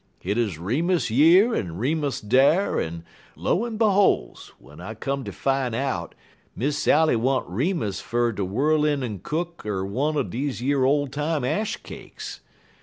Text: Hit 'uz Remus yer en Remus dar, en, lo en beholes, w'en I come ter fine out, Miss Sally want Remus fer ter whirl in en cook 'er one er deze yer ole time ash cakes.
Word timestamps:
Hit 0.17 0.35
'uz 0.35 0.57
Remus 0.57 1.11
yer 1.11 1.53
en 1.53 1.77
Remus 1.77 2.21
dar, 2.21 2.79
en, 2.79 3.05
lo 3.35 3.65
en 3.65 3.77
beholes, 3.77 4.51
w'en 4.59 4.81
I 4.81 4.95
come 4.95 5.23
ter 5.23 5.31
fine 5.31 5.75
out, 5.75 6.15
Miss 6.55 6.75
Sally 6.79 7.15
want 7.15 7.47
Remus 7.47 8.01
fer 8.01 8.33
ter 8.33 8.43
whirl 8.43 8.83
in 8.83 9.03
en 9.03 9.19
cook 9.19 9.61
'er 9.63 9.85
one 9.85 10.17
er 10.17 10.23
deze 10.23 10.59
yer 10.65 10.85
ole 10.85 11.05
time 11.05 11.45
ash 11.45 11.77
cakes. 11.83 12.39